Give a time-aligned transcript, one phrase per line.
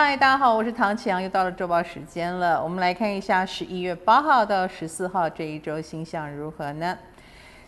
[0.00, 2.62] 嗨，大家好，我是唐启阳，又到了周报时间了。
[2.62, 6.96] 我们来看一下十一月八号到十四号这一周星象如何呢？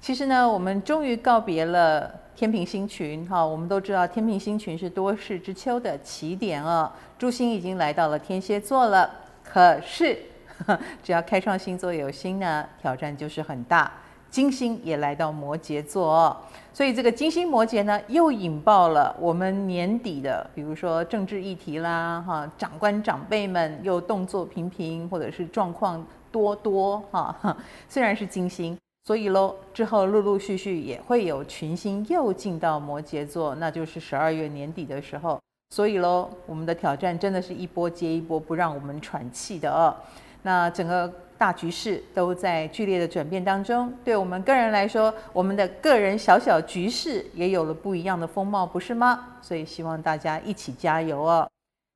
[0.00, 3.46] 其实呢，我们终于告别了天平星群哈。
[3.46, 6.90] 我们都知道天平星群是多事之秋的起点哦。
[7.16, 9.08] 诸星已经来到了天蝎座了，
[9.44, 10.18] 可是
[11.04, 13.92] 只要开创星座有星呢，挑战就是很大。
[14.36, 16.36] 金星也来到摩羯座哦，
[16.70, 27.34] 所以这个金星摩羯呢，又引爆了我们年底的，比如说政治议题啦，哈，长官长辈们又动作频频，或者是状况多多哈。
[27.88, 28.76] 虽然是金星，
[29.06, 35.40] 所以喽，之后陆陆续续也会有群星又进到摩羯座，那就是十二月年底的时候。
[35.74, 39.96] 所以喽，我们的挑战真的是一波接一波，不让我们喘气的哦。
[40.42, 41.10] 那整个。
[41.38, 49.36] 大局势都在剧烈的转变当中，对我们个人来说，我们的个人小小局势也有了不一样的风貌，不是吗？
[49.40, 51.48] 所以希望大家一起加油哦。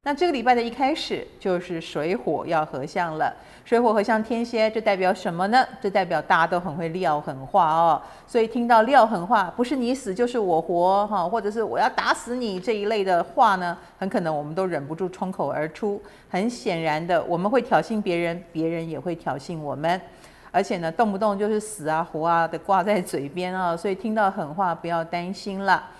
[0.03, 3.31] 那这个礼拜的一开始就是水火要合相了，
[3.67, 5.63] 水火合相天蝎，这代表什么呢？
[5.79, 8.01] 这代表大家都很会撂狠话哦。
[8.27, 16.01] 所以听到撂狠话，不是你死就是我活哈，或者是我要打死你这一类的话呢，很可能我们都忍不住冲口而出。
[16.31, 20.01] 很显然的，我们会挑衅别人，别人也会挑衅我们，
[20.51, 23.77] 而且呢，动不动就是死啊活啊的挂在嘴边啊。
[23.77, 25.91] 所以听到狠话不要担心了。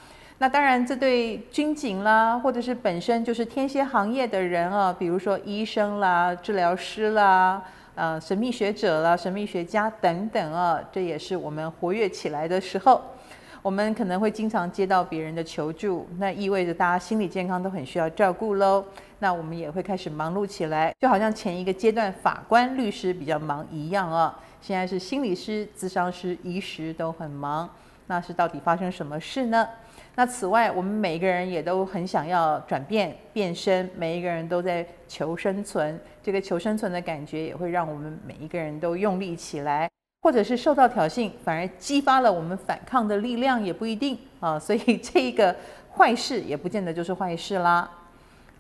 [0.43, 7.63] 那当然，这对军警啦，或者是本身就是天蝎行业的人啊，比如说医生啦、治疗师啦、
[7.95, 13.03] 呃、神秘学者啦、神秘学家等等啊，这也是我们活跃起来的时候。
[13.61, 18.83] 我们可能会经常接到别人的求助，那意味着大家心理健康都很需要照顾喽。
[19.19, 24.35] 那我们也会开始忙碌起来，就好像前一个阶段法官、律师比较忙一样啊。
[24.63, 27.69] 现在是心理师、咨商师、医师都很忙，
[28.11, 29.69] 那是到底发生什么事呢？
[30.17, 35.97] 那此外，我们每一个人也都很想要转变、变身，每一个人都在求生存。
[36.21, 39.89] 这个求生存的感觉也会让我们每一个人都用力起来，
[40.23, 44.59] 或者是受到挑衅，反而激发了我们反抗的力量，也不一定啊。
[44.59, 45.55] 所以这个
[45.97, 47.89] 坏事也不见得就是坏事啦。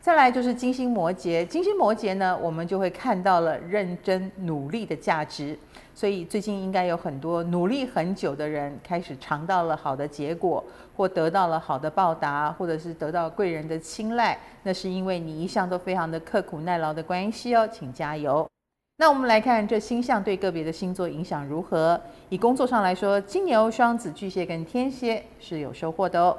[0.01, 5.57] 再来就是金星摩羯，金星摩羯呢，我们就会看到了认真努力的价值。
[5.95, 10.65] 所以最近应该有很多努力很久的人开始尝到了好的结果，
[10.97, 14.39] 或得到了好的报答，或者是得到贵人的青睐。
[14.63, 18.49] 那是因为你一向都非常的刻苦耐劳的关系哦，请加油。
[18.97, 22.01] 那我们来看这星象对个别的星座影响如何。
[22.31, 26.35] 以工作上来说，金牛、双子、巨蟹跟天蝎是有收获的哦。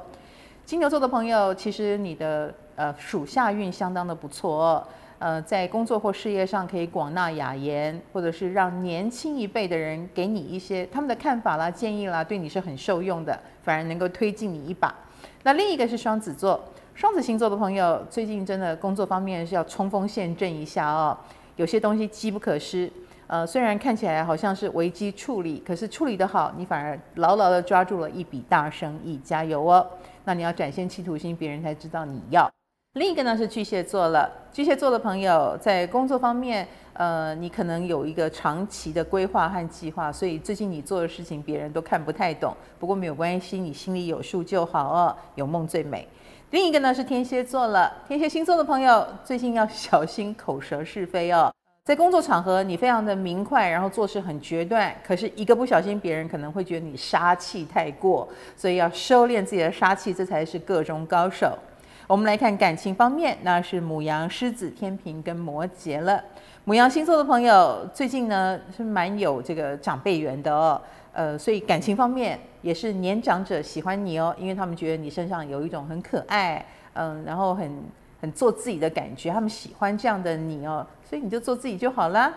[0.72, 4.82] 金牛座的朋友，其实你的呃属下运相当的不错。
[5.20, 14.96] 呃，在工作或事业上可以广纳雅言，或者是让年轻一辈的人给你一些他们的看法啦、建议啦，对你是很受用的，反而能够推进你一把。
[15.44, 16.58] 那另一个是双子座，
[16.96, 21.18] 双子星座的朋友最近真的工作方面是要冲锋陷阵一下哦，
[21.58, 22.90] 有些东西机不可失。
[23.28, 29.86] 呃，虽然看起来好像是危机处理，可是处理得好，你反而牢牢地抓住了一笔大生意，加油哦！
[30.26, 32.50] 那你要展现企图心，别人才知道你要。
[32.94, 46.06] 另一个呢是巨蟹座了，巨蟹座的朋友在工作方面，呃，你可能有一个长期的规划和计划，所以最近你做的事情别人都看不太懂，不过没有关系，你心里有数就好哦，有梦最美。
[46.50, 51.50] 另一个呢是天蝎座了，天蝎星座的朋友最近要小心口舌是非哦，
[51.84, 61.58] 在工作场合你非常的明快，然后做事很决断，可是一个不小心，别人可能会觉得你杀气太过，所以要收敛自己的杀气，这才是个中高手。
[62.06, 66.24] 我们来看感情方面，那是母羊、狮子、天平跟摩羯了。
[66.66, 70.80] 母羊星座的朋友最近呢是蛮有这个长辈缘的哦，
[71.14, 77.84] 呃，所以感情方面也是年长者喜欢你哦，因为他们觉得你身上有一种很可爱，嗯，然后很
[78.22, 82.34] 很做自己的感觉，他们喜欢这样的你哦，所以你就做自己就好了。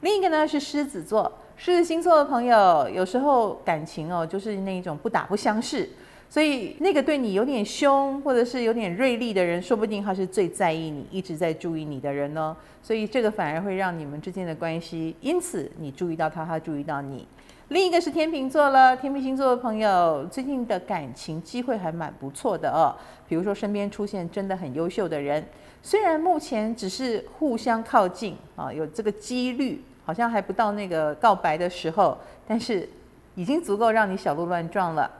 [0.00, 5.88] 另一个呢是狮子座，狮子星座的朋友有时候感情哦就是那种不打不相识。
[6.28, 12.54] 所以那个对你有点凶，或者是有点锐利的人，说不定他是最在意你、一直在注意你的人呢。
[12.82, 17.26] 所以这个反而会让你们之间的关系，因此你注意到他，他注意到你。
[17.70, 22.94] 另一个是天秤座了，天秤星座的朋友最近的感情机会还蛮不错的哦。
[23.28, 25.44] 比如说身边出现真的很优秀的人，
[25.82, 32.16] 虽然目前只是互相靠近啊，有这个几率，好像还不到那个告白的时候，
[32.46, 32.88] 但是
[33.34, 35.10] 已经足够让你小鹿乱撞了。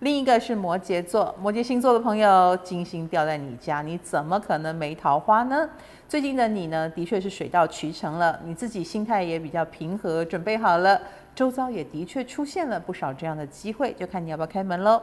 [0.00, 5.66] 另一个是摩羯座，摩羯星座的朋友，金星掉在你家，你怎么可能没桃花呢？
[6.06, 11.00] 最近的你呢，的确是水到渠成了，你自己心态也比较平和，准备好了，
[11.34, 15.00] 周遭也的确出现了不少这样的机会，就看你要不要开门喽。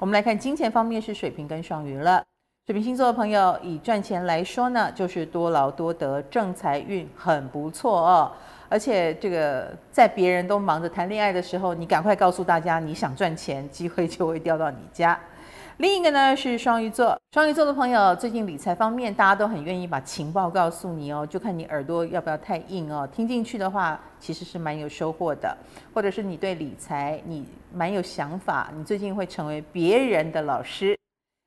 [0.00, 2.20] 我们来看金钱方面是水瓶跟双鱼了，
[2.66, 8.32] 水瓶星座的朋友，以赚钱来说呢，就是多劳多得，正财运很不错哦。
[8.70, 15.20] 而且这个在别人都忙着谈恋爱的时候，你赶快告诉大家你想赚钱，机会就会掉到你家。
[15.76, 23.06] 另一个呢是双鱼座，双鱼座的朋友最近理财方面，大家都很愿意把情报告诉你哦，就看你耳朵要不要太硬哦。
[23.12, 25.54] 听进去的话，其实是蛮有收获的，
[25.92, 30.98] 或者是你对理财你蛮有想法，你最近会成为别人的老师。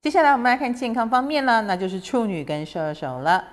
[0.04, 3.44] 接下来我们来看健康方面了，那就是处女跟射手了。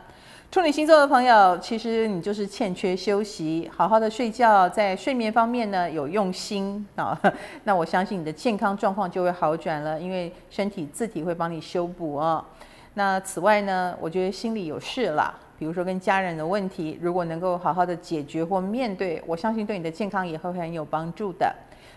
[0.52, 7.18] 处女星座的朋友，其实你就是欠缺休息，好好的睡觉，在睡眠方面呢有用心啊，
[7.64, 12.44] 那我相信你的健康状况就会好转了，因为身体自体会帮你修补哦。
[12.92, 15.34] 那此外呢，我觉得心里有事了，
[15.64, 21.50] 比如说跟家人的问题，如果能够好好的解决或面对，我相信对你的健康也会很有帮助的。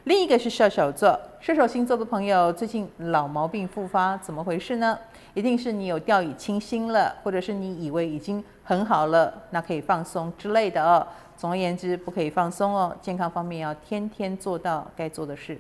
[0.06, 4.98] 另一个是射手座，射手星座的朋友最近老毛病复发，怎么回事呢？
[5.34, 11.06] 一定是你有掉以轻心了，或者是你以为已经很好了，那可以放松之类的哦。
[11.36, 12.96] 总而言之，不可以放松哦。
[13.02, 15.60] 健康方面要天天做到该做的事。